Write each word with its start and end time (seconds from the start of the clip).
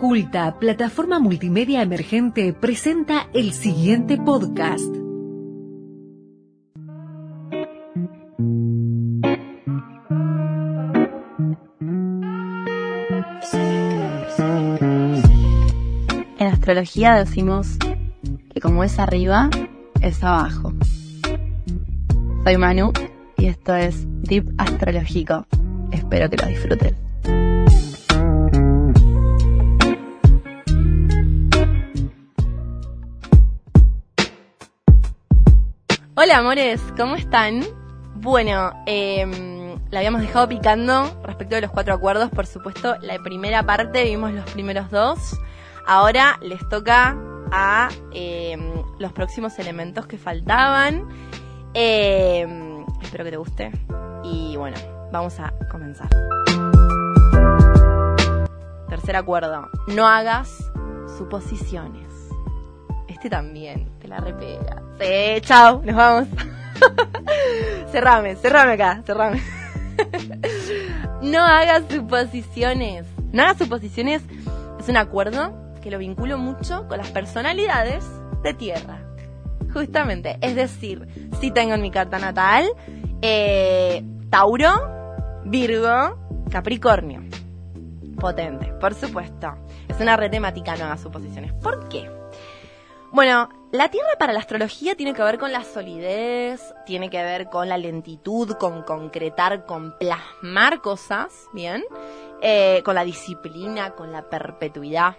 Culta, 0.00 0.58
plataforma 0.58 1.18
multimedia 1.18 1.80
emergente, 1.80 2.52
presenta 2.52 3.28
el 3.32 3.52
siguiente 3.52 4.18
podcast. 4.18 4.94
En 16.38 16.46
astrología 16.46 17.14
decimos 17.14 17.78
que 18.52 18.60
como 18.60 18.84
es 18.84 18.98
arriba, 18.98 19.48
es 20.02 20.22
abajo. 20.22 20.74
Soy 22.44 22.58
Manu 22.58 22.92
y 23.38 23.46
esto 23.46 23.74
es 23.74 24.04
Deep 24.24 24.52
Astrológico. 24.58 25.46
Espero 25.90 26.28
que 26.28 26.36
lo 26.36 26.46
disfruten. 26.48 27.05
Hola 36.26 36.38
amores, 36.38 36.82
¿cómo 36.96 37.14
están? 37.14 37.62
Bueno, 38.16 38.72
eh, 38.84 39.78
la 39.92 40.00
habíamos 40.00 40.22
dejado 40.22 40.48
picando 40.48 41.22
respecto 41.22 41.54
de 41.54 41.60
los 41.60 41.70
cuatro 41.70 41.94
acuerdos, 41.94 42.30
por 42.30 42.48
supuesto, 42.48 42.96
la 43.00 43.16
primera 43.20 43.62
parte 43.62 44.02
vimos 44.02 44.32
los 44.32 44.44
primeros 44.50 44.90
dos. 44.90 45.38
Ahora 45.86 46.36
les 46.42 46.68
toca 46.68 47.16
a 47.52 47.90
eh, 48.12 48.58
los 48.98 49.12
próximos 49.12 49.56
elementos 49.60 50.08
que 50.08 50.18
faltaban. 50.18 51.06
Eh, 51.74 52.44
espero 53.02 53.22
que 53.22 53.30
te 53.30 53.36
guste. 53.36 53.70
Y 54.24 54.56
bueno, 54.56 54.76
vamos 55.12 55.38
a 55.38 55.54
comenzar. 55.70 56.08
Tercer 58.88 59.14
acuerdo, 59.14 59.68
no 59.94 60.08
hagas 60.08 60.72
suposiciones. 61.16 62.05
Este 63.26 63.36
también, 63.36 63.88
te 63.98 64.06
la 64.06 64.18
repega. 64.18 64.82
Sí, 65.00 65.40
chao, 65.40 65.82
nos 65.82 65.96
vamos. 65.96 66.28
cerrame, 67.90 68.36
cerrame 68.36 68.74
acá, 68.74 69.02
cerrame. 69.04 69.42
no 71.22 71.44
hagas 71.44 71.82
suposiciones. 71.90 73.04
No 73.32 73.42
hagas 73.42 73.58
suposiciones 73.58 74.22
es 74.78 74.88
un 74.88 74.96
acuerdo 74.96 75.74
que 75.82 75.90
lo 75.90 75.98
vinculo 75.98 76.38
mucho 76.38 76.86
con 76.86 76.98
las 76.98 77.10
personalidades 77.10 78.04
de 78.44 78.54
tierra. 78.54 79.00
Justamente, 79.74 80.38
es 80.40 80.54
decir, 80.54 81.08
si 81.40 81.50
tengo 81.50 81.74
en 81.74 81.82
mi 81.82 81.90
carta 81.90 82.20
natal 82.20 82.64
eh, 83.22 84.04
Tauro, 84.30 85.42
Virgo, 85.46 86.44
Capricornio. 86.48 87.24
Potente, 88.20 88.72
por 88.80 88.94
supuesto. 88.94 89.48
Es 89.88 89.98
una 90.00 90.16
red 90.16 90.30
temática, 90.30 90.76
no 90.76 90.84
hagas 90.84 91.00
suposiciones. 91.00 91.52
¿Por 91.54 91.88
qué? 91.88 92.08
Bueno, 93.12 93.48
la 93.72 93.88
Tierra 93.88 94.08
para 94.18 94.32
la 94.32 94.40
astrología 94.40 94.94
tiene 94.94 95.14
que 95.14 95.22
ver 95.22 95.38
con 95.38 95.52
la 95.52 95.64
solidez, 95.64 96.74
tiene 96.84 97.10
que 97.10 97.22
ver 97.22 97.48
con 97.48 97.68
la 97.68 97.78
lentitud, 97.78 98.52
con 98.52 98.82
concretar, 98.82 99.64
con 99.64 99.96
plasmar 99.98 100.80
cosas, 100.80 101.48
¿bien? 101.52 101.84
Eh, 102.42 102.82
con 102.84 102.94
la 102.94 103.04
disciplina, 103.04 103.90
con 103.90 104.12
la 104.12 104.28
perpetuidad. 104.28 105.16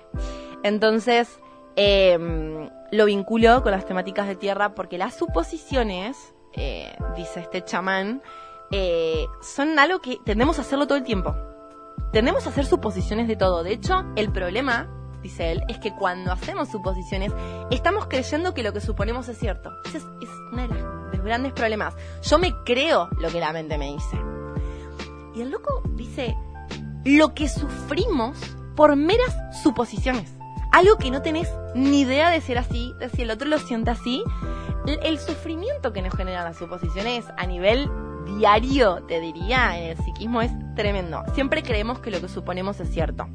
Entonces, 0.63 1.39
eh, 1.75 2.17
lo 2.91 3.05
vinculo 3.05 3.61
con 3.61 3.71
las 3.71 3.85
temáticas 3.85 4.27
de 4.27 4.35
Tierra 4.35 4.73
porque 4.73 4.97
las 4.97 5.15
suposiciones, 5.15 6.33
eh, 6.53 6.95
dice 7.15 7.41
este 7.41 7.63
chamán, 7.63 8.21
eh, 8.71 9.25
son 9.41 9.77
algo 9.79 9.99
que 9.99 10.17
tendemos 10.25 10.57
a 10.57 10.61
hacerlo 10.61 10.87
todo 10.87 10.97
el 10.97 11.03
tiempo. 11.03 11.35
Tendemos 12.11 12.45
a 12.45 12.49
hacer 12.49 12.65
suposiciones 12.65 13.27
de 13.27 13.35
todo. 13.35 13.63
De 13.63 13.73
hecho, 13.73 14.05
el 14.15 14.31
problema 14.31 14.89
dice 15.21 15.51
él, 15.51 15.63
es 15.67 15.79
que 15.79 15.93
cuando 15.93 16.31
hacemos 16.31 16.69
suposiciones, 16.69 17.31
estamos 17.71 18.07
creyendo 18.07 18.53
que 18.53 18.63
lo 18.63 18.73
que 18.73 18.81
suponemos 18.81 19.27
es 19.29 19.37
cierto. 19.37 19.71
Ese 19.85 19.97
es, 19.97 20.03
es 20.21 20.29
uno 20.51 20.67
de, 20.67 20.67
los 21.17 21.23
grandes 21.23 21.53
problemas. 21.53 21.95
Yo 22.23 22.39
me 22.39 22.53
creo 22.63 23.09
lo 23.19 23.29
que 23.29 23.39
la 23.39 23.51
mente 23.51 23.77
me 23.77 23.93
dice. 23.93 24.17
Y 25.35 25.41
el 25.41 25.51
loco 25.51 25.81
dice, 25.95 26.35
lo 27.05 27.33
que 27.33 27.49
sufrimos 27.49 28.37
por 28.75 28.95
meras 28.95 29.35
suposiciones. 29.63 30.33
Algo 30.71 30.97
que 30.97 31.11
no 31.11 31.21
tenés 31.21 31.49
ni 31.75 32.01
idea 32.01 32.29
de 32.29 32.41
ser 32.41 32.57
así, 32.57 32.93
de 32.99 33.09
si 33.09 33.23
el 33.23 33.31
otro 33.31 33.47
lo 33.47 33.57
siente 33.57 33.91
así. 33.91 34.23
El, 34.85 34.99
el 35.03 35.19
sufrimiento 35.19 35.93
que 35.93 36.01
nos 36.01 36.13
generan 36.13 36.45
las 36.45 36.57
suposiciones 36.57 37.25
a 37.37 37.45
nivel 37.45 37.89
diario, 38.25 39.03
te 39.07 39.19
diría, 39.21 39.77
en 39.77 39.91
el 39.91 39.97
psiquismo 39.97 40.41
es 40.41 40.51
tremendo. 40.75 41.23
Siempre 41.33 41.63
creemos 41.63 41.99
que 41.99 42.11
lo 42.11 42.19
que 42.19 42.27
suponemos 42.27 42.79
es 42.79 42.89
cierto 42.89 43.27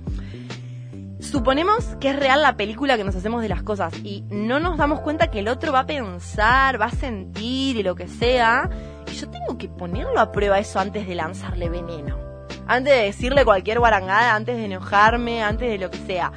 suponemos 1.33 1.97
que 1.99 2.11
es 2.11 2.17
real 2.17 2.43
la 2.43 2.59
película 2.59 2.99
que 2.99 3.05
nos 3.05 3.17
hacemos 3.17 3.41
de 3.41 3.49
las 3.49 3.63
cosas 3.63 3.95
y 4.05 4.23
no 4.29 4.61
nos 4.61 4.77
damos 4.77 5.01
cuenta 5.01 5.31
que 5.31 5.39
el 5.39 5.49
otro 5.49 5.73
va 5.73 5.81
a 5.81 5.87
pensar, 5.87 6.79
va 6.79 6.87
a 6.87 6.91
sentir 6.91 7.79
y 7.79 7.83
lo 7.83 7.95
que 7.95 8.07
sea. 8.07 8.69
Y 9.11 9.15
yo 9.15 9.31
tengo 9.31 9.57
que 9.57 9.69
ponerlo 9.69 10.21
a 10.21 10.31
prueba 10.31 10.59
eso 10.59 10.79
antes 10.79 11.09
de 11.09 11.15
lanzarle 11.15 11.71
veneno. 11.71 12.19
Antes 12.67 12.95
de 12.95 13.05
decirle 13.05 13.47
cualquier 13.47 13.81
barangada, 13.81 14.35
antes 14.35 14.59
de 14.59 14.67
enojarme, 14.67 15.43
antes 15.43 15.71
de 15.71 15.79
lo 15.79 15.91
que 15.91 15.97
sea. 15.99 16.33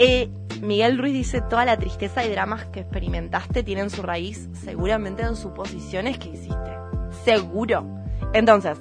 Eh, 0.00 0.28
Miguel 0.62 0.98
Ruiz 0.98 1.12
dice, 1.12 1.40
toda 1.40 1.64
la 1.64 1.76
tristeza 1.76 2.24
y 2.24 2.28
dramas 2.28 2.66
que 2.66 2.80
experimentaste 2.80 3.62
tienen 3.62 3.88
su 3.88 4.02
raíz 4.02 4.48
seguramente 4.52 5.22
en 5.22 5.36
suposiciones 5.36 6.18
que 6.18 6.30
hiciste. 6.30 6.76
Seguro. 7.24 7.86
Entonces, 8.32 8.78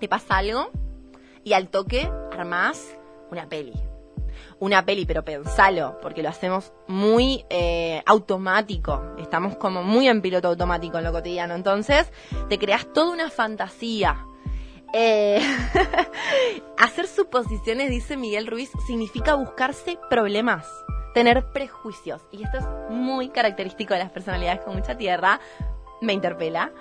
te 0.00 0.08
pasa 0.08 0.38
algo 0.38 0.70
y 1.44 1.52
al 1.52 1.68
toque 1.68 2.10
armás 2.32 2.96
una 3.30 3.46
peli 3.50 3.85
una 4.58 4.84
peli, 4.84 5.04
pero 5.04 5.24
pensalo, 5.24 5.98
porque 6.00 6.22
lo 6.22 6.28
hacemos 6.28 6.72
muy 6.86 7.44
eh, 7.50 8.02
automático. 8.06 9.02
Estamos 9.18 9.56
como 9.56 9.82
muy 9.82 10.08
en 10.08 10.22
piloto 10.22 10.48
automático 10.48 10.98
en 10.98 11.04
lo 11.04 11.12
cotidiano. 11.12 11.54
Entonces, 11.54 12.10
te 12.48 12.58
creas 12.58 12.90
toda 12.92 13.12
una 13.12 13.30
fantasía. 13.30 14.24
Eh, 14.92 15.42
hacer 16.78 17.06
suposiciones, 17.06 17.90
dice 17.90 18.16
Miguel 18.16 18.46
Ruiz, 18.46 18.70
significa 18.86 19.34
buscarse 19.34 19.98
problemas, 20.08 20.66
tener 21.12 21.52
prejuicios. 21.52 22.22
Y 22.30 22.42
esto 22.42 22.58
es 22.58 22.66
muy 22.90 23.28
característico 23.28 23.92
de 23.92 24.00
las 24.00 24.10
personalidades 24.10 24.60
con 24.60 24.74
mucha 24.74 24.96
tierra. 24.96 25.40
Me 26.00 26.12
interpela. 26.12 26.72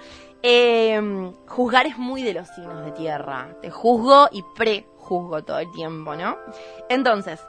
Eh, 0.42 1.32
juzgar 1.48 1.88
es 1.88 1.98
muy 1.98 2.22
de 2.22 2.34
los 2.34 2.48
signos 2.50 2.86
de 2.86 2.92
tierra. 2.92 3.50
Te 3.62 3.70
juzgo 3.70 4.30
y 4.32 4.44
prejuzgo 4.56 5.44
todo 5.44 5.60
el 5.60 5.72
tiempo, 5.72 6.16
¿no? 6.16 6.38
Entonces, 6.88 7.42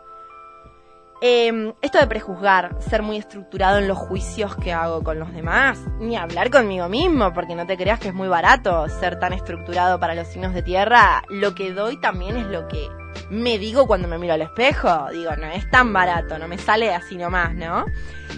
eh, 1.21 1.73
esto 1.81 1.99
de 1.99 2.07
prejuzgar, 2.07 2.77
ser 2.81 3.03
muy 3.03 3.17
estructurado 3.17 3.79
en 3.79 3.89
los 3.89 3.99
juicios 3.99 4.55
que 4.57 4.73
hago 4.73 5.03
con 5.03 5.19
los 5.19 5.33
demás, 5.33 5.79
ni 5.99 6.17
hablar 6.17 6.51
conmigo 6.51 6.89
mismo, 6.89 7.33
porque 7.33 7.55
no 7.55 7.67
te 7.67 7.77
creas 7.77 7.99
que 7.99 8.09
es 8.09 8.15
muy 8.15 8.29
barato 8.29 8.89
ser 8.89 9.19
tan 9.19 9.33
estructurado 9.33 9.99
para 9.99 10.15
los 10.15 10.29
signos 10.29 10.53
de 10.53 10.63
tierra. 10.63 11.23
Lo 11.31 11.55
que 11.55 11.73
doy 11.73 11.99
también 12.01 12.37
es 12.37 12.47
lo 12.47 12.69
que 12.69 12.89
me 13.31 13.59
digo 13.59 13.87
cuando 13.87 14.09
me 14.09 14.19
miro 14.19 14.35
al 14.35 14.43
espejo. 14.43 15.09
Digo, 15.11 15.35
no 15.37 15.47
es 15.47 15.69
tan 15.71 15.93
barato, 15.93 16.39
no 16.39 16.49
me 16.49 16.59
sale 16.59 16.95
así 16.95 17.17
nomás, 17.17 17.55
¿no? 17.55 17.87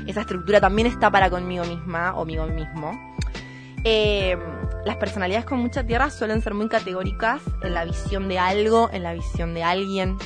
Esa 0.07 0.21
estructura 0.21 0.61
también 0.61 0.87
está 0.87 1.11
para 1.11 1.31
conmigo 1.31 1.65
misma 1.65 2.13
o 2.15 2.19
conmigo 2.19 2.47
mismo. 2.47 3.17
Eh, 3.85 4.37
las 4.85 4.97
personalidades 4.97 5.45
con 5.45 5.59
mucha 5.59 5.85
tierra 5.85 6.11
suelen 6.11 6.43
ser 6.43 6.55
muy 6.55 6.69
categóricas 6.69 7.43
en 7.63 7.75
la 7.75 7.85
visión 7.85 8.29
de 8.29 8.39
algo, 8.39 8.89
en 8.93 9.03
la 9.03 9.13
visión 9.13 9.55
de 9.55 9.63
alguien, 9.63 10.17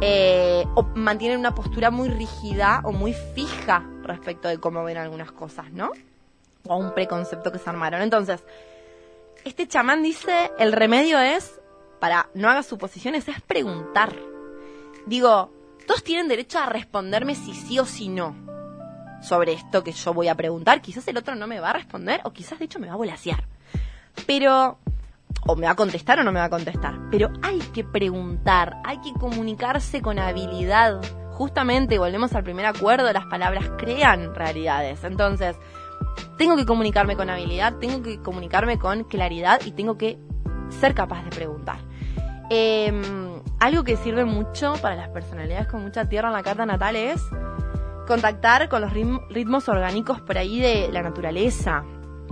eh, 0.00 0.64
o 0.74 0.82
mantienen 0.94 1.38
una 1.38 1.54
postura 1.54 1.90
muy 1.90 2.08
rígida 2.08 2.82
o 2.84 2.92
muy 2.92 3.14
fija 3.34 3.84
respecto 4.02 4.48
de 4.48 4.58
cómo 4.58 4.84
ven 4.84 4.98
algunas 4.98 5.32
cosas, 5.32 5.72
¿no? 5.72 5.90
O 6.66 6.72
a 6.72 6.76
un 6.76 6.94
preconcepto 6.94 7.50
que 7.50 7.58
se 7.58 7.70
armaron. 7.70 8.02
Entonces, 8.02 8.44
este 9.44 9.66
chamán 9.66 10.02
dice, 10.02 10.50
el 10.58 10.72
remedio 10.72 11.18
es, 11.18 11.60
para 11.98 12.28
no 12.34 12.50
hagas 12.50 12.66
suposiciones, 12.66 13.28
es 13.28 13.40
preguntar. 13.40 14.14
Digo, 15.06 15.50
todos 15.86 16.02
tienen 16.02 16.28
derecho 16.28 16.58
a 16.58 16.66
responderme 16.66 17.34
si 17.34 17.54
sí 17.54 17.78
o 17.78 17.86
si 17.86 18.08
no 18.08 18.34
sobre 19.22 19.52
esto 19.52 19.82
que 19.82 19.92
yo 19.92 20.12
voy 20.12 20.28
a 20.28 20.34
preguntar. 20.34 20.82
Quizás 20.82 21.06
el 21.08 21.16
otro 21.16 21.34
no 21.34 21.46
me 21.46 21.60
va 21.60 21.70
a 21.70 21.74
responder 21.74 22.20
o 22.24 22.32
quizás 22.32 22.58
de 22.58 22.66
hecho 22.66 22.78
me 22.78 22.88
va 22.88 22.94
a 22.94 22.96
volasear. 22.96 23.44
Pero 24.26 24.78
o 25.46 25.56
me 25.56 25.66
va 25.66 25.72
a 25.72 25.76
contestar 25.76 26.18
o 26.20 26.24
no 26.24 26.32
me 26.32 26.40
va 26.40 26.46
a 26.46 26.50
contestar. 26.50 26.98
Pero 27.10 27.30
hay 27.42 27.58
que 27.58 27.84
preguntar, 27.84 28.76
hay 28.84 29.00
que 29.00 29.12
comunicarse 29.12 30.02
con 30.02 30.18
habilidad. 30.18 31.00
Justamente, 31.32 31.98
volvemos 31.98 32.34
al 32.34 32.44
primer 32.44 32.66
acuerdo, 32.66 33.12
las 33.12 33.26
palabras 33.26 33.70
crean 33.78 34.34
realidades. 34.34 35.04
Entonces, 35.04 35.56
tengo 36.38 36.56
que 36.56 36.66
comunicarme 36.66 37.16
con 37.16 37.30
habilidad, 37.30 37.74
tengo 37.76 38.02
que 38.02 38.20
comunicarme 38.20 38.78
con 38.78 39.04
claridad 39.04 39.60
y 39.64 39.72
tengo 39.72 39.96
que 39.98 40.18
ser 40.80 40.94
capaz 40.94 41.22
de 41.24 41.30
preguntar. 41.30 41.78
Eh, 42.50 42.92
algo 43.58 43.84
que 43.84 43.96
sirve 43.96 44.24
mucho 44.24 44.74
para 44.80 44.94
las 44.96 45.08
personalidades 45.08 45.66
con 45.66 45.82
mucha 45.82 46.08
tierra 46.08 46.28
en 46.28 46.34
la 46.34 46.42
carta 46.42 46.64
natal 46.66 46.96
es 46.96 47.22
contactar 48.06 48.68
con 48.68 48.82
los 48.82 48.92
ritm- 48.92 49.26
ritmos 49.30 49.68
orgánicos 49.68 50.20
por 50.20 50.38
ahí 50.38 50.60
de 50.60 50.88
la 50.92 51.02
naturaleza. 51.02 51.84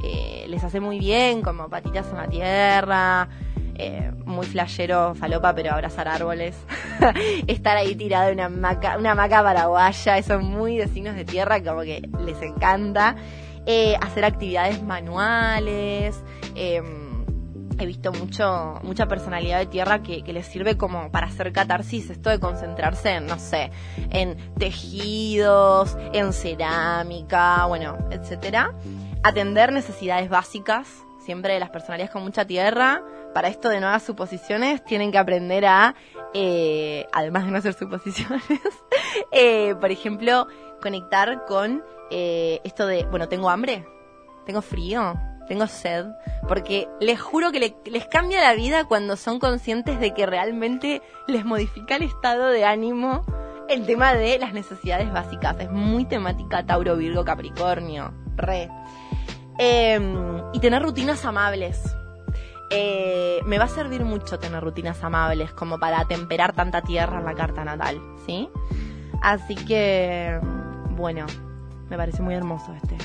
Eh, 0.06 0.44
les 0.48 0.62
hace 0.62 0.80
muy 0.80 0.98
bien, 0.98 1.40
como 1.40 1.70
patitas 1.70 2.06
en 2.10 2.16
la 2.18 2.28
tierra, 2.28 3.28
eh, 3.76 4.12
muy 4.26 4.44
flashero, 4.44 5.14
falopa, 5.14 5.54
pero 5.54 5.72
abrazar 5.72 6.08
árboles. 6.08 6.54
Estar 7.46 7.78
ahí 7.78 7.94
tirado 7.94 8.28
en 8.28 8.34
una 8.34 8.44
hamaca, 8.46 8.98
una 8.98 9.12
hamaca 9.12 9.42
paraguaya, 9.42 10.18
eso 10.18 10.34
es 10.34 10.44
muy 10.44 10.76
de 10.76 10.88
signos 10.88 11.16
de 11.16 11.24
tierra, 11.24 11.62
como 11.62 11.80
que 11.80 12.06
les 12.22 12.40
encanta. 12.42 13.16
Eh, 13.64 13.96
hacer 13.98 14.26
actividades 14.26 14.82
manuales. 14.82 16.22
Em, 16.54 17.24
he 17.78 17.86
visto 17.86 18.12
mucho, 18.12 18.78
mucha 18.82 19.06
personalidad 19.06 19.58
de 19.60 19.66
tierra 19.66 20.02
que, 20.02 20.22
que, 20.22 20.34
les 20.34 20.46
sirve 20.46 20.76
como 20.76 21.10
para 21.10 21.28
hacer 21.28 21.50
catarsis, 21.50 22.10
esto 22.10 22.28
de 22.28 22.38
concentrarse 22.38 23.14
en, 23.14 23.26
no 23.26 23.38
sé, 23.38 23.70
en 24.10 24.36
tejidos, 24.58 25.96
en 26.12 26.34
cerámica, 26.34 27.64
bueno, 27.64 27.96
etcétera. 28.10 28.74
Atender 29.24 29.72
necesidades 29.72 30.28
básicas, 30.28 30.86
siempre 31.18 31.58
las 31.58 31.70
personalidades 31.70 32.12
con 32.12 32.22
mucha 32.22 32.44
tierra, 32.44 33.02
para 33.32 33.48
esto 33.48 33.70
de 33.70 33.78
hacer 33.78 34.00
suposiciones, 34.06 34.84
tienen 34.84 35.10
que 35.12 35.16
aprender 35.16 35.64
a, 35.64 35.94
eh, 36.34 37.06
además 37.10 37.46
de 37.46 37.50
no 37.50 37.56
hacer 37.56 37.72
suposiciones, 37.72 38.42
eh, 39.32 39.74
por 39.80 39.90
ejemplo, 39.90 40.46
conectar 40.82 41.46
con 41.46 41.82
eh, 42.10 42.60
esto 42.64 42.86
de, 42.86 43.06
bueno, 43.06 43.26
tengo 43.26 43.48
hambre, 43.48 43.86
tengo 44.44 44.60
frío, 44.60 45.14
tengo 45.48 45.66
sed, 45.68 46.04
porque 46.46 46.86
les 47.00 47.18
juro 47.18 47.50
que 47.50 47.74
les 47.86 48.06
cambia 48.08 48.42
la 48.42 48.52
vida 48.52 48.84
cuando 48.84 49.16
son 49.16 49.38
conscientes 49.38 50.00
de 50.00 50.12
que 50.12 50.26
realmente 50.26 51.00
les 51.26 51.46
modifica 51.46 51.96
el 51.96 52.02
estado 52.02 52.48
de 52.48 52.66
ánimo 52.66 53.24
el 53.68 53.86
tema 53.86 54.14
de 54.14 54.38
las 54.38 54.52
necesidades 54.52 55.10
básicas. 55.12 55.56
Es 55.58 55.70
muy 55.70 56.04
temática 56.04 56.64
Tauro, 56.64 56.96
Virgo, 56.96 57.24
Capricornio, 57.24 58.12
re. 58.36 58.68
Em, 59.58 60.42
y 60.52 60.58
tener 60.60 60.82
rutinas 60.82 61.24
amables. 61.24 61.96
Eh, 62.70 63.40
me 63.46 63.58
va 63.58 63.64
a 63.64 63.68
servir 63.68 64.04
mucho 64.04 64.38
tener 64.38 64.62
rutinas 64.62 65.02
amables 65.04 65.52
como 65.52 65.78
para 65.78 66.04
temperar 66.06 66.54
tanta 66.54 66.82
tierra 66.82 67.18
en 67.18 67.24
la 67.24 67.34
carta 67.34 67.64
natal, 67.64 68.00
¿sí? 68.26 68.48
Así 69.22 69.54
que, 69.54 70.40
bueno, 70.90 71.26
me 71.88 71.96
parece 71.96 72.22
muy 72.22 72.34
hermoso 72.34 72.74
este. 72.74 72.96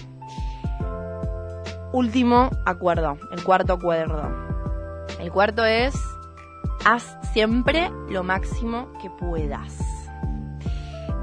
Último 1.91 2.49
acuerdo, 2.65 3.17
el 3.31 3.43
cuarto 3.43 3.73
acuerdo. 3.73 4.23
El 5.19 5.31
cuarto 5.31 5.65
es, 5.65 5.95
haz 6.85 7.17
siempre 7.33 7.91
lo 8.09 8.23
máximo 8.23 8.91
que 9.01 9.09
puedas. 9.09 9.77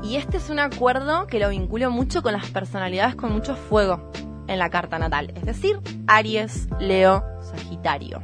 Y 0.03 0.17
este 0.17 0.37
es 0.37 0.51
un 0.51 0.61
acuerdo 0.61 1.27
que 1.27 1.41
lo 1.41 1.49
vinculo 1.49 1.91
mucho 1.91 2.23
con 2.23 2.33
las 2.33 2.49
personalidades 2.51 3.17
con 3.17 3.33
mucho 3.33 3.57
fuego 3.57 4.13
en 4.49 4.59
la 4.59 4.71
carta 4.71 4.99
natal, 4.99 5.33
es 5.35 5.45
decir, 5.45 5.79
Aries, 6.07 6.69
Leo, 6.81 7.25
Sagitario. 7.41 8.23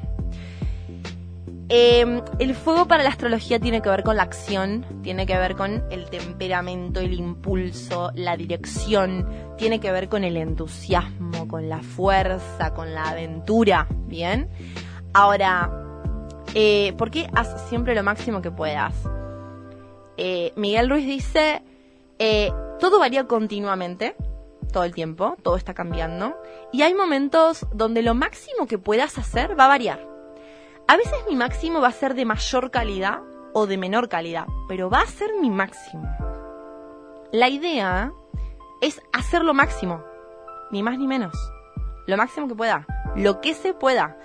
Em, 1.75 2.21
el 2.39 2.55
fuego 2.55 2.87
para 2.87 3.03
la 3.03 3.09
astrología 3.09 3.59
tiene 3.59 3.81
que 3.81 3.89
ver 3.89 4.03
con 4.03 4.17
la 4.17 4.25
acción, 4.25 4.85
tiene 5.03 5.25
que 5.25 5.39
ver 5.39 5.57
con 5.57 5.83
el 5.91 6.11
temperamento, 6.11 7.01
el 7.01 7.15
impulso, 7.15 8.11
la 8.15 8.37
dirección, 8.37 9.27
tiene 9.57 9.81
que 9.81 9.91
ver 9.91 10.11
con 10.11 10.23
el 10.23 10.37
entusiasmo, 10.37 11.49
con 11.49 11.71
la 11.71 11.81
fuerza, 11.81 12.75
con 12.75 12.93
la 12.95 13.05
aventura, 13.05 13.87
¿bien? 14.07 14.51
Ahora, 15.15 15.71
eh, 16.55 16.93
¿por 16.99 17.11
qué 17.11 17.31
haz 17.35 17.69
siempre 17.71 17.95
lo 17.95 18.03
máximo 18.03 18.43
que 18.43 18.51
puedas? 18.51 18.95
Eh, 20.19 20.53
Miguel 20.57 20.91
Ruiz 20.91 21.07
dice, 21.07 21.63
eh, 22.19 22.53
todo 22.81 22.99
varía 22.99 23.27
continuamente, 23.27 24.15
todo 24.73 24.85
el 24.85 24.95
tiempo, 24.95 25.37
todo 25.43 25.57
está 25.57 25.75
cambiando, 25.75 26.37
y 26.73 26.83
hay 26.83 26.95
momentos 26.95 27.67
donde 27.73 28.03
lo 28.03 28.15
máximo 28.15 28.67
que 28.67 28.79
puedas 28.79 29.19
hacer 29.19 29.59
va 29.59 29.67
a 29.67 29.69
variar. 29.69 30.09
A 30.89 30.97
veces 30.97 31.19
mi 31.29 31.37
máximo 31.37 31.81
va 31.81 31.89
a 31.89 31.93
ser 31.93 32.15
de 32.15 32.25
mayor 32.25 32.71
calidad 32.71 33.21
o 33.53 33.67
de 33.67 33.77
menor 33.77 34.09
calidad, 34.09 34.47
pero 34.69 34.91
va 34.91 35.03
a 35.03 35.07
ser 35.07 35.31
mi 35.41 35.51
máximo. 35.51 36.09
La 37.31 37.49
idea 37.49 38.13
es 38.81 39.01
hacer 39.13 39.43
lo 39.45 39.55
máximo, 39.55 40.03
ni 40.71 40.83
más 40.83 40.99
ni 40.99 41.07
menos. 41.07 41.35
Lo 42.07 42.17
máximo 42.17 42.49
que 42.49 42.55
pueda, 42.55 42.87
lo 43.15 43.41
que 43.41 43.55
se 43.55 43.75
pueda. 43.75 44.19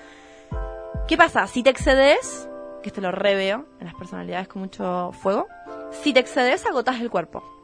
¿Qué 1.07 1.15
pasa? 1.15 1.47
Si 1.47 1.63
te 1.63 1.69
excedes, 1.69 2.49
que 2.81 2.89
esto 2.89 3.01
lo 3.01 3.11
reveo 3.11 3.65
en 3.79 3.85
las 3.85 3.95
personalidades 3.95 4.47
con 4.47 4.61
mucho 4.63 5.11
fuego, 5.13 5.47
si 5.91 6.13
te 6.13 6.19
excedes 6.19 6.65
agotas 6.65 6.99
el 6.99 7.09
cuerpo. 7.09 7.56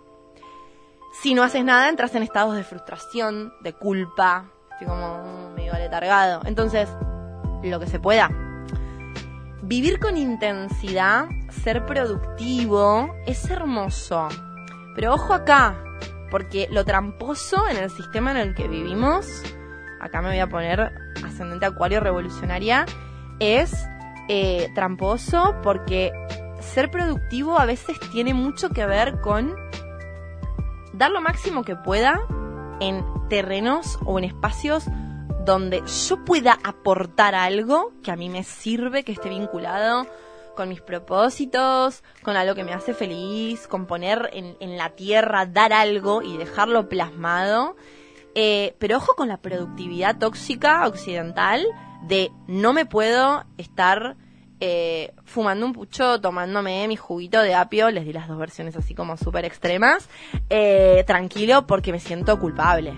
Si 1.22 1.34
no 1.34 1.44
haces 1.44 1.64
nada, 1.64 1.90
entras 1.90 2.16
en 2.16 2.24
estados 2.24 2.56
de 2.56 2.64
frustración, 2.64 3.54
de 3.62 3.74
culpa, 3.74 4.52
estoy 4.72 4.88
como 4.88 5.52
medio 5.56 5.74
aletargado. 5.74 6.42
Entonces, 6.46 6.90
lo 7.64 7.80
que 7.80 7.88
se 7.88 8.00
pueda, 8.00 8.30
Vivir 9.66 9.98
con 9.98 10.18
intensidad, 10.18 11.30
ser 11.50 11.86
productivo, 11.86 13.16
es 13.26 13.50
hermoso. 13.50 14.28
Pero 14.94 15.14
ojo 15.14 15.34
acá, 15.34 15.82
porque 16.30 16.68
lo 16.70 16.84
tramposo 16.84 17.70
en 17.70 17.78
el 17.78 17.90
sistema 17.90 18.32
en 18.32 18.38
el 18.38 18.56
que 18.56 18.68
vivimos, 18.68 19.26
acá 20.02 20.22
me 20.22 20.28
voy 20.28 20.40
a 20.40 20.50
poner 20.50 20.92
ascendente 21.26 21.66
acuario 21.66 22.02
revolucionaria, 22.02 22.86
es 23.40 23.74
eh, 24.28 24.70
tramposo 24.76 25.56
porque 25.64 26.12
ser 26.60 26.92
productivo 26.92 27.58
a 27.58 27.66
veces 27.66 27.98
tiene 28.12 28.34
mucho 28.34 28.70
que 28.70 28.86
ver 28.86 29.22
con 29.22 29.56
dar 30.94 31.12
lo 31.12 31.22
máximo 31.22 31.64
que 31.64 31.76
pueda 31.76 32.22
en 32.80 33.04
terrenos 33.30 34.00
o 34.06 34.18
en 34.20 34.26
espacios 34.26 34.86
donde 35.46 35.84
yo 36.08 36.24
pueda 36.24 36.58
aportar 36.64 37.36
algo 37.36 37.92
que 38.04 38.12
a 38.12 38.16
mí 38.16 38.30
me 38.30 38.44
sirve, 38.44 39.04
que 39.04 39.12
esté 39.12 39.30
vinculado 39.30 40.08
con 40.56 40.70
mis 40.70 40.82
propósitos, 40.82 42.04
con 42.22 42.38
algo 42.38 42.56
que 42.56 42.64
me 42.64 42.74
hace 42.74 42.94
feliz, 42.94 43.68
con 43.68 43.88
poner 43.88 44.30
en, 44.34 44.78
la 44.78 44.92
tierra, 44.92 45.46
dar 45.46 45.74
algo 45.74 46.22
y 46.22 46.38
dejarlo 46.38 46.88
plasmado. 46.90 47.76
Eh, 48.36 48.76
pero 48.80 48.98
ojo 48.98 49.16
con 49.16 49.28
la 49.28 49.38
productividad 49.38 50.18
tóxica 50.18 50.88
occidental 50.88 51.66
de 52.04 52.32
no 52.48 52.74
me 52.74 52.86
puedo 52.86 53.46
estar 53.58 54.16
eh, 54.66 55.14
fumando 55.26 55.66
un 55.66 55.74
pucho, 55.74 56.22
tomándome 56.22 56.88
mi 56.88 56.96
juguito 56.96 57.42
de 57.42 57.54
apio, 57.54 57.92
les 57.92 58.06
di 58.06 58.14
las 58.14 58.30
dos 58.30 58.38
versiones 58.38 58.78
así 58.78 58.96
como 58.96 59.18
súper 59.18 59.44
extremas, 59.44 60.08
eh, 60.50 61.04
tranquilo 61.06 61.68
porque 61.68 61.92
me 61.92 62.00
siento 62.00 62.40
culpable. 62.40 62.94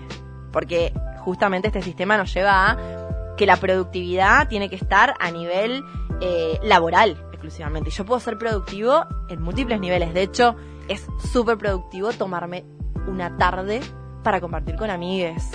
Porque 0.52 0.92
justamente 1.18 1.66
este 1.66 1.82
sistema 1.82 2.16
nos 2.16 2.32
lleva 2.32 2.70
a 2.70 3.34
que 3.36 3.46
la 3.46 3.56
productividad 3.56 4.46
tiene 4.46 4.70
que 4.70 4.76
estar 4.76 5.14
a 5.18 5.32
nivel 5.32 5.82
eh, 6.20 6.60
laboral 6.62 7.16
exclusivamente. 7.32 7.90
Yo 7.90 8.04
puedo 8.04 8.20
ser 8.20 8.38
productivo 8.38 9.04
en 9.28 9.42
múltiples 9.42 9.80
niveles. 9.80 10.14
De 10.14 10.22
hecho, 10.22 10.54
es 10.86 11.04
súper 11.32 11.58
productivo 11.58 12.12
tomarme 12.12 12.64
una 13.08 13.36
tarde 13.38 13.80
para 14.22 14.40
compartir 14.40 14.76
con 14.76 14.88
amigues 14.88 15.50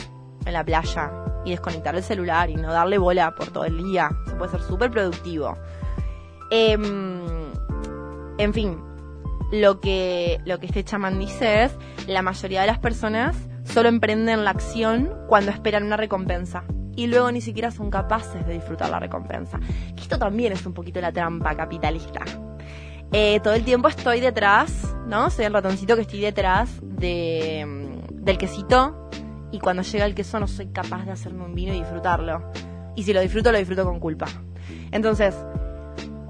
en 0.45 0.51
la 0.51 0.65
playa 0.65 1.09
y 1.45 1.51
desconectar 1.51 1.95
el 1.95 2.03
celular 2.03 2.49
y 2.49 2.55
no 2.55 2.73
darle 2.73 2.97
bola 2.97 3.33
por 3.33 3.47
todo 3.51 3.63
el 3.63 3.77
día. 3.77 4.09
Eso 4.27 4.37
puede 4.37 4.51
ser 4.51 4.61
súper 4.61 4.91
productivo. 4.91 5.57
Em, 6.51 7.21
en 8.37 8.53
fin, 8.53 8.77
lo 9.53 9.79
que, 9.79 10.39
lo 10.45 10.59
que 10.59 10.65
este 10.65 10.83
chamán 10.83 11.17
dice 11.17 11.63
es, 11.63 11.71
la 12.07 12.21
mayoría 12.21 12.61
de 12.61 12.67
las 12.67 12.79
personas 12.79 13.37
solo 13.63 13.87
emprenden 13.87 14.43
la 14.43 14.51
acción 14.51 15.13
cuando 15.27 15.51
esperan 15.51 15.83
una 15.83 15.95
recompensa 15.95 16.63
y 16.95 17.07
luego 17.07 17.31
ni 17.31 17.39
siquiera 17.39 17.71
son 17.71 17.89
capaces 17.89 18.45
de 18.45 18.53
disfrutar 18.53 18.89
la 18.89 18.99
recompensa. 18.99 19.59
esto 19.97 20.19
también 20.19 20.51
es 20.51 20.65
un 20.65 20.73
poquito 20.73 20.99
la 20.99 21.11
trampa 21.11 21.55
capitalista. 21.55 22.21
Eh, 23.13 23.39
todo 23.41 23.53
el 23.53 23.63
tiempo 23.63 23.87
estoy 23.87 24.19
detrás, 24.19 24.95
¿no? 25.07 25.29
Soy 25.29 25.45
el 25.45 25.53
ratoncito 25.53 25.95
que 25.95 26.01
estoy 26.01 26.19
detrás 26.19 26.79
de, 26.81 27.65
mm, 27.65 28.23
del 28.23 28.37
quesito 28.37 29.09
y 29.51 29.59
cuando 29.59 29.83
llega 29.83 30.05
el 30.05 30.15
queso 30.15 30.39
no 30.39 30.47
soy 30.47 30.67
capaz 30.67 31.05
de 31.05 31.11
hacerme 31.11 31.45
un 31.45 31.55
vino 31.55 31.73
y 31.73 31.79
disfrutarlo. 31.79 32.51
Y 32.95 33.03
si 33.03 33.13
lo 33.13 33.21
disfruto, 33.21 33.51
lo 33.51 33.57
disfruto 33.57 33.85
con 33.85 33.99
culpa. 33.99 34.27
Entonces, 34.91 35.35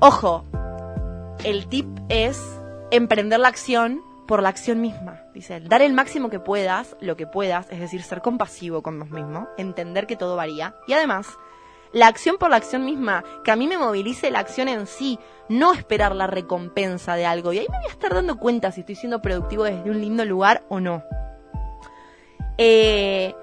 ojo, 0.02 0.44
el 1.46 1.68
tip 1.68 1.88
es 2.10 2.42
emprender 2.92 3.40
la 3.40 3.48
acción 3.48 4.02
por 4.28 4.42
la 4.42 4.50
acción 4.50 4.82
misma, 4.82 5.22
dice. 5.34 5.62
Dar 5.62 5.82
el 5.82 5.94
máximo 5.94 6.30
que 6.30 6.40
puedas, 6.40 6.96
lo 7.00 7.16
que 7.16 7.28
puedas, 7.28 7.70
es 7.70 7.80
decir, 7.80 8.02
ser 8.04 8.22
compasivo 8.22 8.82
con 8.82 9.00
vos 9.00 9.10
mismo, 9.10 9.48
entender 9.58 10.08
que 10.08 10.16
todo 10.16 10.36
varía. 10.36 10.76
Y 10.88 10.94
además, 10.94 11.28
la 11.94 12.08
acción 12.08 12.38
por 12.38 12.50
la 12.50 12.58
acción 12.58 12.84
misma, 12.84 13.24
que 13.44 13.52
a 13.52 13.56
mí 13.56 13.68
me 13.68 13.78
movilice 13.78 14.32
la 14.32 14.40
acción 14.40 14.70
en 14.70 14.88
sí, 14.88 15.20
no 15.50 15.74
esperar 15.74 16.16
la 16.16 16.28
recompensa 16.28 17.16
de 17.16 17.26
algo. 17.26 17.54
Y 17.54 17.60
ahí 17.60 17.68
me 17.70 17.78
voy 17.78 17.88
a 17.88 17.92
estar 17.94 18.14
dando 18.14 18.38
cuenta 18.38 18.72
si 18.72 18.82
estoy 18.82 18.96
siendo 18.96 19.22
productivo 19.22 19.66
desde 19.66 19.90
un 19.90 20.02
lindo 20.02 20.26
lugar 20.26 20.64
o 20.70 20.80
no. 20.80 21.04
Eh, 22.58 23.36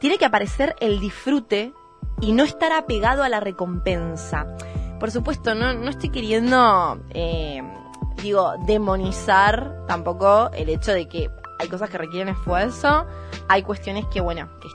tiene 0.00 0.18
que 0.18 0.24
aparecer 0.24 0.74
el 0.80 1.00
disfrute 1.00 1.72
y 2.20 2.32
no 2.32 2.44
estar 2.44 2.72
apegado 2.72 3.22
a 3.22 3.28
la 3.28 3.40
recompensa. 3.40 4.46
Por 4.98 5.10
supuesto, 5.10 5.54
no, 5.54 5.74
no 5.74 5.90
estoy 5.90 6.10
queriendo... 6.10 7.00
Eh, 7.10 7.62
digo, 8.22 8.54
demonizar 8.66 9.84
tampoco 9.86 10.50
el 10.52 10.68
hecho 10.68 10.92
de 10.92 11.08
que 11.08 11.30
hay 11.58 11.68
cosas 11.68 11.90
que 11.90 11.98
requieren 11.98 12.34
esfuerzo, 12.34 13.06
hay 13.48 13.62
cuestiones 13.62 14.06
que, 14.06 14.20
bueno, 14.20 14.48
que 14.60 14.68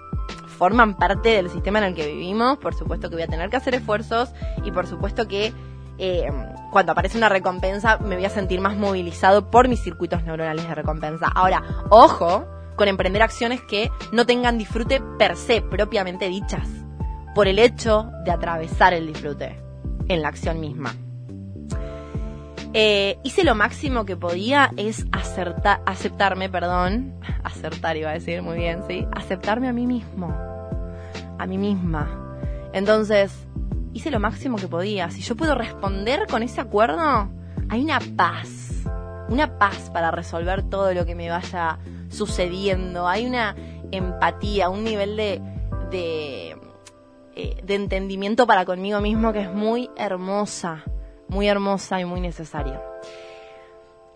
forman 0.48 0.96
parte 0.96 1.30
del 1.30 1.50
sistema 1.50 1.80
en 1.80 1.86
el 1.86 1.96
que 1.96 2.08
vivimos, 2.08 2.58
por 2.58 2.74
supuesto 2.76 3.10
que 3.10 3.16
voy 3.16 3.24
a 3.24 3.28
tener 3.28 3.50
que 3.50 3.58
hacer 3.58 3.76
esfuerzos 3.76 4.30
y 4.64 4.72
por 4.72 4.88
supuesto 4.88 5.28
que 5.28 5.54
eh, 5.98 6.30
cuando 6.72 6.92
aparece 6.92 7.18
una 7.18 7.30
recompensa 7.30 7.98
me 7.98 8.16
voy 8.16 8.26
a 8.26 8.30
sentir 8.30 8.62
más 8.62 8.78
movilizado 8.78 9.50
por 9.50 9.68
mis 9.68 9.82
circuitos 9.82 10.24
neuronales 10.24 10.68
de 10.68 10.76
recompensa. 10.76 11.28
Ahora, 11.34 11.64
ojo 11.90 12.46
con 12.76 12.88
emprender 12.88 13.22
acciones 13.22 13.62
que 13.62 13.90
no 14.14 14.26
tengan 14.26 14.58
disfrute 14.58 15.02
per 15.18 15.36
se, 15.36 15.62
propiamente 15.62 16.30
dichas, 16.30 16.68
por 17.36 17.48
el 17.48 17.60
hecho 17.60 18.10
de 18.24 18.32
atravesar 18.32 18.94
el 18.94 19.08
disfrute 19.08 19.69
en 20.10 20.22
la 20.22 20.28
acción 20.28 20.60
misma. 20.60 20.94
Eh, 22.74 23.18
hice 23.24 23.44
lo 23.44 23.56
máximo 23.56 24.06
que 24.06 24.16
podía 24.16 24.72
es 24.78 25.08
acertar, 25.12 25.82
aceptarme, 25.86 26.50
perdón, 26.50 27.16
acertar 27.44 27.98
iba 27.98 28.12
a 28.12 28.14
decir 28.14 28.42
muy 28.42 28.58
bien, 28.58 28.84
sí, 28.88 29.08
aceptarme 29.14 29.70
a 29.70 29.74
mí 29.74 29.88
mismo, 29.88 30.36
a 31.38 31.46
mí 31.48 31.58
misma. 31.58 32.38
Entonces, 32.74 33.48
hice 33.94 34.12
lo 34.12 34.20
máximo 34.20 34.58
que 34.58 34.68
podía. 34.68 35.10
Si 35.10 35.22
yo 35.22 35.36
puedo 35.36 35.56
responder 35.56 36.28
con 36.30 36.44
ese 36.44 36.62
acuerdo, 36.62 37.30
hay 37.70 37.82
una 37.82 38.00
paz, 38.16 38.84
una 39.30 39.58
paz 39.58 39.90
para 39.92 40.12
resolver 40.12 40.64
todo 40.64 40.94
lo 40.94 41.06
que 41.06 41.16
me 41.16 41.30
vaya 41.30 41.80
sucediendo. 42.10 43.08
Hay 43.08 43.26
una 43.26 43.56
empatía, 43.92 44.70
un 44.70 44.84
nivel 44.84 45.16
de, 45.16 46.56
eh, 47.42 47.62
de 47.64 47.76
entendimiento 47.76 48.46
para 48.48 48.66
conmigo 48.66 49.00
mismo 49.02 49.34
que 49.34 49.42
es 49.42 49.54
muy 49.54 49.90
hermosa 49.96 50.84
muy 51.30 51.48
hermosa 51.48 52.02
y 52.02 52.06
muy 52.06 52.20
necesaria. 52.20 52.82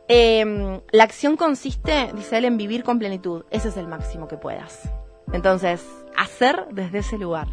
Em, 0.07 0.81
la 0.91 1.03
acción 1.03 1.37
consiste, 1.37 2.11
dice 2.13 2.37
él, 2.37 2.45
en 2.45 2.57
vivir 2.57 2.83
con 2.83 2.99
plenitud. 2.99 3.45
Ese 3.51 3.69
es 3.69 3.77
el 3.77 3.87
máximo 3.87 4.27
que 4.27 4.37
puedas. 4.37 4.89
Entonces, 5.31 5.87
hacer 6.17 6.67
desde 6.71 6.99
ese 6.99 7.17
lugar. 7.17 7.47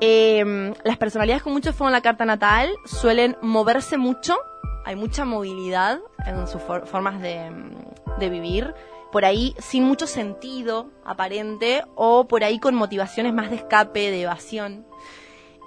Em, 0.00 0.74
las 0.82 0.96
personalidades 0.96 1.44
con 1.44 1.52
mucho 1.52 1.72
fuego 1.72 1.88
en 1.90 1.92
la 1.92 2.00
carta 2.00 2.24
natal 2.24 2.70
suelen 2.84 3.36
moverse 3.40 3.98
mucho, 3.98 4.36
hay 4.84 4.96
mucha 4.96 5.24
movilidad 5.24 6.00
en 6.26 6.48
sus 6.48 6.60
formas 6.60 7.22
de, 7.22 7.52
de 8.18 8.28
vivir, 8.28 8.74
por 9.12 9.26
ahí 9.26 9.54
sin 9.58 9.84
mucho 9.84 10.06
sentido 10.06 10.90
aparente 11.04 11.84
o 11.94 12.26
por 12.26 12.42
ahí 12.42 12.58
con 12.58 12.74
motivaciones 12.74 13.34
más 13.34 13.50
de 13.50 13.56
escape, 13.56 14.10
de 14.10 14.22
evasión. 14.22 14.86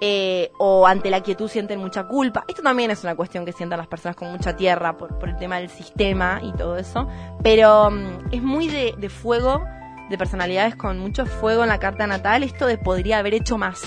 Eh, 0.02 0.50
o 0.58 0.86
ante 0.86 1.08
la 1.08 1.22
quietud 1.22 1.48
sienten 1.48 1.80
mucha 1.80 2.06
culpa. 2.06 2.44
Esto 2.48 2.60
también 2.60 2.90
es 2.90 3.02
una 3.02 3.16
cuestión 3.16 3.46
que 3.46 3.52
sientan 3.52 3.78
las 3.78 3.86
personas 3.86 4.14
con 4.14 4.30
mucha 4.30 4.54
tierra 4.54 4.98
por, 4.98 5.26
el 5.26 5.36
tema 5.36 5.56
del 5.56 5.70
sistema 5.70 6.40
y 6.42 6.52
todo 6.52 6.76
eso, 6.76 7.08
pero 7.42 7.90
mm, 7.90 8.28
es 8.30 8.42
muy 8.42 8.68
de, 8.68 9.08
fuego, 9.08 9.64
de 10.10 10.18
personalidades 10.18 10.76
con 10.76 10.98
mucho 10.98 11.24
fuego 11.24 11.62
en 11.62 11.70
la 11.70 11.78
carta 11.78 12.06
natal, 12.06 12.42
esto 12.42 12.66
de 12.66 12.76
podría 12.76 13.18
haber 13.18 13.32
hecho 13.32 13.56
más. 13.56 13.82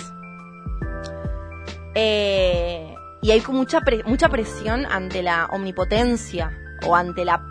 Eh, 1.93 2.95
y 3.21 3.29
hay 3.29 3.43
mucha, 3.49 3.81
mucha 4.05 4.29
presión 4.29 4.87
ante 4.87 5.21
la 5.21 5.45
omnipotencia 5.51 6.57
o 6.87 6.95
ante 6.95 7.23
la 7.23 7.45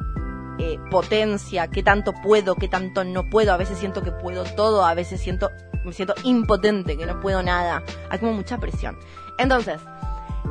eh, 0.59 0.79
potencia, 0.91 1.69
qué 1.69 1.83
tanto 1.83 2.13
puedo, 2.23 2.55
qué 2.55 2.69
tanto 2.69 3.05
no 3.05 3.29
puedo. 3.31 3.53
A 3.53 3.57
veces 3.57 3.79
siento 3.79 4.03
que 4.03 4.13
puedo 4.13 4.45
todo, 4.45 4.85
a 4.85 4.95
veces 4.95 5.21
siento 5.21 5.51
me 5.85 5.93
siento 5.93 6.15
impotente, 6.25 6.97
que 6.97 7.07
no 7.07 7.21
puedo 7.21 7.43
nada. 7.43 7.83
Hay 8.11 8.19
como 8.19 8.35
mucha 8.35 8.59
presión. 8.59 8.99
Entonces, 9.39 9.81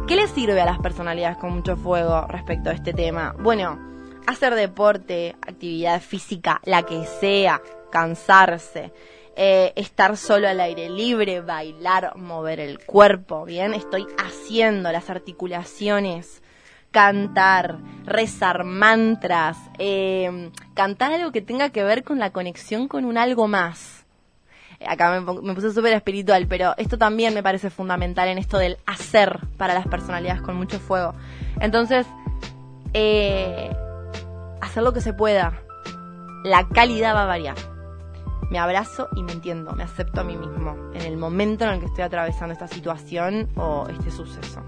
¿qué 0.08 0.16
le 0.16 0.28
sirve 0.28 0.62
a 0.62 0.66
las 0.66 0.80
personalidades 0.80 1.38
con 1.38 1.54
mucho 1.54 1.78
fuego 1.78 2.26
respecto 2.28 2.70
a 2.70 2.74
este 2.74 2.94
tema? 2.94 3.36
Bueno, 3.40 3.80
hacer 4.26 4.56
deporte, 4.56 5.36
actividad 5.42 6.02
física, 6.02 6.62
la 6.66 6.84
que 6.84 7.06
sea, 7.06 7.62
cansarse, 7.92 8.92
eh, 9.36 9.74
estar 9.76 10.18
solo 10.18 10.48
al 10.48 10.60
aire 10.60 10.90
libre, 10.90 11.42
bailar, 11.42 12.16
mover 12.18 12.60
el 12.60 12.80
cuerpo, 12.80 13.46
¿bien? 13.46 13.74
Estoy 13.74 14.08
haciendo 14.18 14.92
las 14.92 15.10
articulaciones, 15.10 16.42
cantar, 16.92 17.80
rezar 18.06 18.64
mantras, 18.64 19.58
eh, 19.78 20.52
cantar 20.74 21.12
algo 21.14 21.32
que 21.32 21.42
tenga 21.42 21.70
que 21.70 21.84
ver 21.84 22.04
con 22.04 22.20
la 22.20 22.32
conexión 22.32 22.88
con 22.88 23.06
un 23.06 23.18
algo 23.18 23.48
más 23.48 23.98
acá 24.86 25.20
me, 25.20 25.56
puse 25.56 25.74
súper 25.74 25.94
espiritual, 25.94 26.48
pero 26.48 26.74
esto 26.78 26.98
también 26.98 27.34
me 27.34 27.42
parece 27.42 27.70
fundamental 27.70 28.28
en 28.28 28.38
esto 28.38 28.58
del 28.58 28.78
hacer 28.86 29.40
para 29.58 29.74
las 29.74 29.88
personalidades 29.88 30.42
con 30.42 30.56
mucho 30.56 30.80
fuego. 30.80 31.14
Entonces, 31.60 32.06
eh, 32.94 33.76
hacer 34.62 34.84
lo 34.84 34.94
que 34.94 35.02
se 35.02 35.14
pueda. 35.14 35.54
La 36.44 36.68
calidad 36.68 37.16
va 37.16 37.24
a 37.24 37.28
variar. 37.28 37.56
Me 38.52 38.60
abrazo 38.60 39.10
y 39.16 39.24
me 39.24 39.34
entiendo, 39.34 39.74
me 39.74 39.84
acepto 39.84 40.22
a 40.22 40.24
mí 40.24 40.38
mismo 40.38 40.92
en 40.94 41.02
el 41.02 41.18
momento 41.18 41.66
en 41.66 41.72
el 41.72 41.80
que 41.80 41.88
estoy 41.88 42.04
atravesando 42.04 42.54
esta 42.54 42.68
situación 42.68 43.50
o 43.58 43.88
este 43.90 44.10
suceso. 44.12 44.62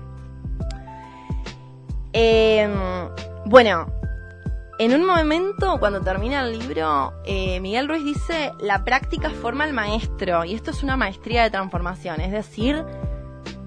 Em, 2.13 2.71
bueno, 3.45 3.85
en 4.79 4.93
un 4.93 5.05
momento, 5.05 5.77
cuando 5.79 6.01
termina 6.01 6.41
el 6.41 6.57
libro, 6.57 7.13
eh, 7.25 7.59
Miguel 7.59 7.87
Ruiz 7.87 8.03
dice, 8.03 8.53
la 8.59 8.83
práctica 8.83 9.29
forma 9.29 9.65
al 9.65 9.73
maestro, 9.73 10.45
y 10.45 10.55
esto 10.55 10.71
es 10.71 10.83
una 10.83 10.97
maestría 10.97 11.43
de 11.43 11.51
transformación, 11.51 12.21
es 12.21 12.31
decir, 12.31 12.83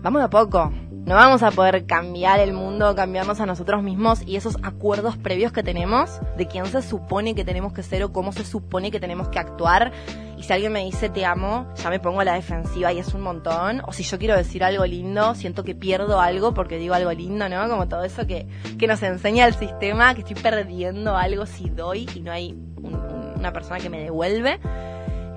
vamos 0.01 0.23
a 0.23 0.31
poco, 0.31 0.73
no 1.05 1.17
vamos 1.17 1.43
a 1.43 1.51
poder 1.51 1.85
cambiar 1.85 2.39
el 2.39 2.53
mundo, 2.53 2.95
cambiarnos 2.95 3.41
a 3.41 3.47
nosotros 3.47 3.83
mismos 3.83 4.23
y 4.25 4.37
esos 4.37 4.57
acuerdos 4.63 5.17
previos 5.17 5.51
que 5.51 5.65
tenemos 5.65 6.21
de 6.37 6.47
quién 6.47 6.65
se 6.67 6.81
supone 6.81 7.35
que 7.35 7.45
tenemos 7.45 7.73
que 7.73 7.83
ser 7.83 8.05
o 8.05 8.13
cómo 8.13 8.33
se 8.33 8.45
supone 8.45 8.93
que 8.93 9.01
tenemos 9.01 9.29
que 9.29 9.41
actuar. 9.41 9.91
Y 10.43 10.45
si 10.45 10.53
alguien 10.53 10.73
me 10.73 10.83
dice 10.83 11.09
te 11.09 11.25
amo, 11.25 11.69
ya 11.77 11.89
me 11.89 12.01
pongo 12.01 12.21
a 12.21 12.25
la 12.25 12.35
defensiva 12.35 12.93
y 12.93 12.99
es 12.99 13.15
un 13.15 13.21
montón. 13.21 13.81
O 13.87 13.93
si 13.93 14.03
yo 14.03 14.19
quiero 14.19 14.37
decir 14.37 14.65
algo 14.65 14.85
lindo, 14.85 15.37
siento 15.37 15.63
que 15.63 15.77
pierdo 15.77 16.21
algo 16.21 16.53
porque 16.53 16.79
digo 16.79 16.95
algo 16.95 17.13
lindo, 17.13 17.49
¿no? 17.49 17.69
Como 17.69 17.87
todo 17.87 18.03
eso 18.03 18.27
que, 18.27 18.49
que 18.77 18.89
nos 18.89 19.01
enseña 19.05 19.47
el 19.47 19.55
sistema, 19.55 20.17
que 20.17 20.23
estoy 20.23 20.35
perdiendo 20.35 21.17
algo 21.17 21.47
si 21.47 21.71
doy 21.71 22.09
y 22.17 22.23
no 22.23 22.33
hay 22.33 22.57
una 23.37 23.53
persona 23.53 23.79
que 23.79 23.89
me 23.89 24.03
devuelve. 24.03 24.59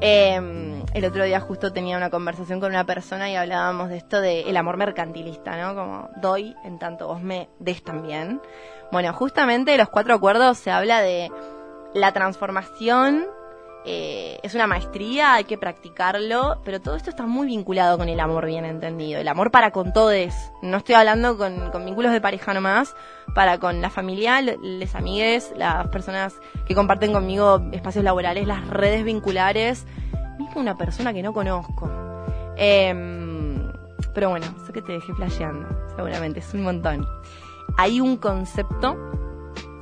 Eh, 0.02 0.82
el 0.96 1.06
otro 1.06 1.24
día 1.24 1.40
justo 1.40 1.72
tenía 1.72 1.98
una 1.98 2.10
conversación 2.10 2.60
con 2.60 2.72
una 2.72 2.88
persona 2.88 3.30
y 3.30 3.36
hablábamos 3.36 3.90
de 3.90 3.98
esto 3.98 4.22
del 4.22 4.48
el 4.48 4.58
amor 4.58 4.78
mercantilista, 4.78 5.56
¿no? 5.56 5.76
Como 5.76 6.10
doy 6.20 6.56
en 6.64 6.80
tanto 6.80 7.06
vos 7.06 7.22
me 7.22 7.48
des 7.60 7.84
también. 7.84 8.42
Bueno, 8.92 9.14
justamente 9.14 9.70
de 9.70 9.78
los 9.78 9.90
cuatro 9.90 10.16
acuerdos 10.16 10.58
se 10.58 10.72
habla 10.72 11.02
de 11.02 11.30
la 11.94 12.12
transformación, 12.12 13.28
eh, 13.88 14.40
es 14.42 14.56
una 14.56 14.66
maestría, 14.66 15.36
hay 15.36 15.44
que 15.44 15.58
practicarlo, 15.58 16.60
pero 16.66 16.82
todo 16.82 16.96
esto 16.96 17.12
está 17.12 17.28
muy 17.28 17.46
vinculado 17.46 17.98
con 17.98 18.10
el 18.10 18.20
amor 18.20 18.48
bien 18.48 18.66
entendido, 18.66 19.20
el 19.20 19.28
amor 19.28 19.52
para 19.52 19.72
con 19.72 19.94
todos. 19.94 20.34
No 20.64 20.78
estoy 20.78 20.96
hablando 20.96 21.38
con, 21.38 21.86
vínculos 21.86 22.12
de 22.12 22.20
pareja 22.20 22.54
nomás, 22.54 22.96
para 23.36 23.60
con 23.60 23.82
la 23.82 23.92
familia, 23.92 24.42
les 24.42 24.96
amigues, 24.96 25.54
las 25.56 25.88
personas 25.90 26.34
que 26.68 26.74
comparten 26.74 27.14
conmigo 27.14 27.62
espacios 27.72 28.04
laborales, 28.04 28.48
las 28.48 28.68
redes 28.68 29.04
vinculares 29.04 29.86
mismo 30.38 30.62
una 30.62 30.78
persona 30.78 31.14
que 31.14 31.22
no 31.22 31.34
conozco. 31.34 31.90
Em, 32.58 33.72
pero 34.14 34.30
bueno, 34.30 34.46
sé 34.66 34.74
que 34.74 34.82
te 34.82 34.94
dejé 34.94 35.14
flasheando, 35.14 35.68
seguramente, 35.96 36.40
es 36.40 36.54
un 36.54 36.64
montón. 36.64 37.06
Hay 37.78 38.00
un 38.00 38.18
concepto, 38.18 38.96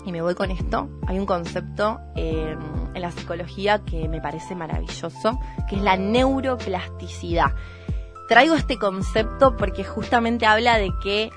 y 0.05 0.11
me 0.11 0.21
voy 0.21 0.35
con 0.35 0.51
esto, 0.51 0.89
hay 1.07 1.19
un 1.19 1.25
concepto 1.25 1.99
em, 2.15 2.59
en 2.93 3.01
la 3.01 3.11
psicología 3.11 3.83
que 3.83 4.07
me 4.07 4.21
parece 4.21 4.55
maravilloso, 4.55 5.39
que 5.69 5.75
es 5.75 5.81
la 5.81 5.97
neuroplasticidad. 5.97 7.53
Traigo 8.27 8.55
este 8.55 8.77
concepto 8.77 9.55
porque 9.57 9.83
justamente 9.83 10.45
habla 10.45 10.77
de 10.77 10.91
que 11.03 11.29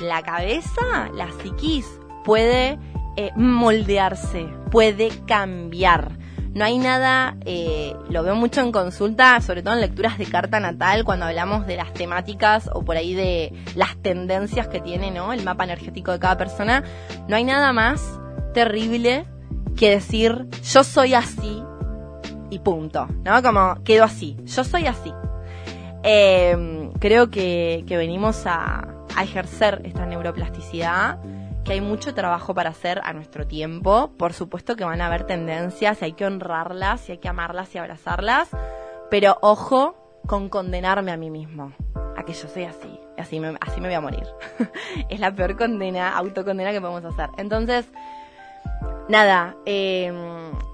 la 0.00 0.22
cabeza, 0.22 1.10
la 1.14 1.28
psiquis, 1.32 1.86
puede 2.24 2.78
eh, 3.16 3.30
moldearse, 3.36 4.48
puede 4.70 5.08
cambiar 5.26 6.18
no 6.54 6.64
hay 6.64 6.78
nada, 6.78 7.36
eh, 7.44 7.96
lo 8.08 8.22
veo 8.22 8.36
mucho 8.36 8.60
en 8.60 8.70
consulta, 8.70 9.40
sobre 9.40 9.62
todo 9.64 9.74
en 9.74 9.80
lecturas 9.80 10.18
de 10.18 10.26
carta 10.26 10.60
natal, 10.60 11.02
cuando 11.02 11.26
hablamos 11.26 11.66
de 11.66 11.76
las 11.76 11.92
temáticas 11.92 12.70
o 12.72 12.84
por 12.84 12.96
ahí 12.96 13.12
de 13.12 13.52
las 13.74 13.96
tendencias 13.96 14.68
que 14.68 14.80
tiene 14.80 15.10
¿no? 15.10 15.32
el 15.32 15.42
mapa 15.42 15.64
energético 15.64 16.12
de 16.12 16.20
cada 16.20 16.36
persona. 16.36 16.84
No 17.26 17.34
hay 17.34 17.42
nada 17.42 17.72
más 17.72 18.20
terrible 18.54 19.26
que 19.74 19.90
decir 19.90 20.46
yo 20.62 20.84
soy 20.84 21.14
así 21.14 21.62
y 22.50 22.58
punto, 22.58 23.08
¿no? 23.24 23.42
Como 23.42 23.82
quedo 23.84 24.04
así, 24.04 24.36
yo 24.44 24.64
soy 24.64 24.86
así. 24.86 25.12
Em, 26.02 26.92
creo 26.92 27.30
que, 27.30 27.84
que 27.86 27.96
venimos 27.96 28.46
a, 28.46 28.86
a 29.16 29.22
ejercer 29.22 29.80
esta 29.84 30.06
neuroplasticidad 30.06 31.18
que 31.64 31.72
hay 31.72 31.80
mucho 31.80 32.14
trabajo 32.14 32.54
para 32.54 32.70
hacer 32.70 33.00
a 33.04 33.12
nuestro 33.12 33.46
tiempo. 33.46 34.12
Por 34.18 34.32
supuesto 34.34 34.76
que 34.76 34.84
van 34.84 35.00
a 35.00 35.06
haber 35.06 35.24
tendencias 35.24 36.02
y 36.02 36.04
hay 36.04 36.12
que 36.12 36.26
honrarlas 36.26 37.08
y 37.08 37.12
hay 37.12 37.18
que 37.18 37.28
amarlas 37.28 37.74
y 37.74 37.78
abrazarlas, 37.78 38.50
pero 39.10 39.38
ojo 39.40 39.96
con 40.26 40.48
condenarme 40.48 41.12
a 41.12 41.16
mí 41.16 41.30
mismo, 41.30 41.72
a 42.16 42.24
que 42.24 42.32
yo 42.32 42.48
soy 42.48 42.64
así, 42.64 43.00
así 43.18 43.40
me, 43.40 43.56
así 43.60 43.80
me 43.80 43.88
voy 43.88 43.94
a 43.94 44.00
morir. 44.00 44.26
es 45.08 45.20
la 45.20 45.34
peor 45.34 45.56
condena, 45.56 46.16
autocondena 46.16 46.72
que 46.72 46.80
podemos 46.80 47.04
hacer. 47.04 47.30
Entonces, 47.38 47.86
nada, 49.08 49.56
eh, 49.66 50.12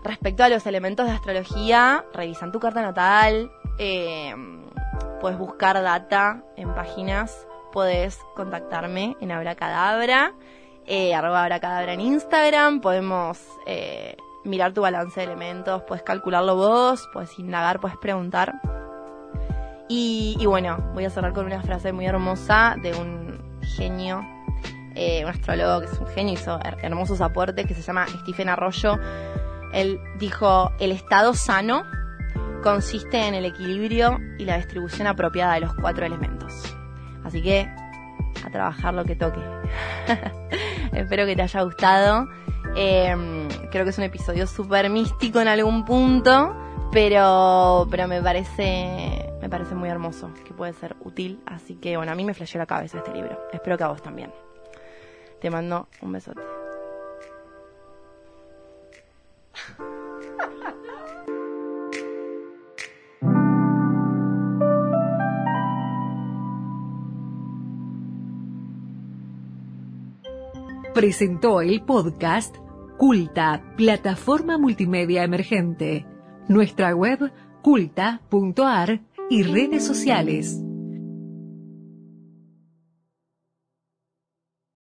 respecto 0.02 0.44
a 0.44 0.48
los 0.48 0.66
elementos 0.66 1.06
de 1.06 1.12
astrología, 1.12 2.04
revisan 2.12 2.52
tu 2.52 2.60
carta 2.60 2.82
natal, 2.82 3.50
eh, 3.78 4.34
puedes 5.20 5.38
buscar 5.38 5.80
data 5.82 6.42
en 6.56 6.74
páginas, 6.74 7.46
puedes 7.72 8.18
contactarme 8.34 9.16
en 9.20 9.32
Abracadabra, 9.32 10.34
eh, 10.86 11.14
arroba 11.14 11.42
Abracadabra 11.42 11.92
en 11.92 12.00
Instagram, 12.00 12.80
podemos 12.80 13.38
eh, 13.66 14.16
mirar 14.44 14.72
tu 14.72 14.82
balance 14.82 15.20
de 15.20 15.26
elementos, 15.26 15.82
puedes 15.82 16.02
calcularlo 16.02 16.56
vos, 16.56 17.08
puedes 17.12 17.38
indagar, 17.38 17.80
puedes 17.80 17.98
preguntar. 17.98 18.54
Y, 19.88 20.36
y 20.38 20.46
bueno, 20.46 20.78
voy 20.94 21.04
a 21.04 21.10
cerrar 21.10 21.32
con 21.32 21.46
una 21.46 21.62
frase 21.62 21.92
muy 21.92 22.06
hermosa 22.06 22.76
de 22.80 22.94
un 22.94 23.60
genio 23.76 24.24
eh, 25.02 25.24
un 25.24 25.30
astrólogo 25.30 25.80
que 25.80 25.86
es 25.86 25.98
un 25.98 26.06
genio, 26.08 26.34
hizo 26.34 26.58
her- 26.60 26.76
hermosos 26.82 27.22
aportes, 27.22 27.66
que 27.66 27.72
se 27.74 27.80
llama 27.80 28.06
Stephen 28.20 28.50
Arroyo. 28.50 28.98
Él 29.72 29.98
dijo, 30.18 30.72
el 30.78 30.92
estado 30.92 31.32
sano 31.32 31.84
consiste 32.62 33.26
en 33.26 33.34
el 33.34 33.46
equilibrio 33.46 34.18
y 34.38 34.44
la 34.44 34.56
distribución 34.58 35.06
apropiada 35.06 35.54
de 35.54 35.60
los 35.60 35.74
cuatro 35.74 36.04
elementos. 36.04 36.52
Así 37.24 37.40
que, 37.42 37.66
a 38.44 38.50
trabajar 38.50 38.92
lo 38.92 39.04
que 39.04 39.16
toque. 39.16 39.40
Espero 40.92 41.24
que 41.24 41.34
te 41.36 41.42
haya 41.42 41.62
gustado. 41.62 42.28
Eh, 42.76 43.48
creo 43.70 43.84
que 43.84 43.90
es 43.90 43.98
un 43.98 44.04
episodio 44.04 44.46
súper 44.46 44.90
místico 44.90 45.40
en 45.40 45.48
algún 45.48 45.84
punto, 45.86 46.54
pero, 46.92 47.86
pero 47.90 48.06
me 48.06 48.20
parece, 48.22 49.32
me 49.40 49.48
parece 49.48 49.74
muy 49.74 49.88
hermoso, 49.88 50.30
que 50.44 50.52
puede 50.52 50.72
ser 50.74 50.94
útil. 51.00 51.40
Así 51.46 51.76
que, 51.76 51.96
bueno, 51.96 52.12
a 52.12 52.14
mí 52.14 52.24
me 52.24 52.34
flasheó 52.34 52.58
la 52.58 52.66
cabeza 52.66 52.98
este 52.98 53.12
libro. 53.14 53.38
Espero 53.52 53.78
que 53.78 53.84
a 53.84 53.88
vos 53.88 54.02
también. 54.02 54.30
Te 55.40 55.50
mando 55.50 55.88
un 56.02 56.12
besote. 56.12 56.40
Presentó 70.94 71.62
el 71.62 71.82
podcast 71.82 72.56
Culta, 72.98 73.62
plataforma 73.76 74.58
multimedia 74.58 75.24
emergente. 75.24 76.04
Nuestra 76.48 76.94
web 76.94 77.32
culta.ar 77.62 79.00
y 79.30 79.42
redes 79.44 79.86
sociales. 79.86 80.60